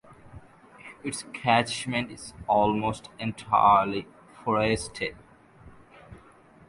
[1.03, 4.07] Its catchment is almost entirely
[4.43, 5.15] forested.